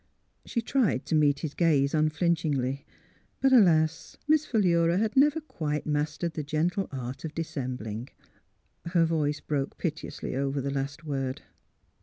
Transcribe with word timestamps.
She 0.47 0.63
tried 0.63 1.05
to 1.05 1.13
meet 1.15 1.41
his 1.41 1.53
gaze 1.53 1.93
unflinchingly. 1.93 2.87
But, 3.39 3.53
alas! 3.53 4.17
Miss 4.27 4.47
Philura 4.47 4.97
had 4.97 5.15
never 5.15 5.39
quite 5.39 5.85
mastered 5.85 6.33
the 6.33 6.41
gentle 6.41 6.89
art 6.91 7.23
of 7.23 7.35
dissembling. 7.35 8.09
Her 8.83 9.05
voice 9.05 9.41
broke 9.41 9.77
pite 9.77 10.03
ously 10.03 10.35
over 10.35 10.59
the 10.59 10.71
last 10.71 11.03
word. 11.03 11.43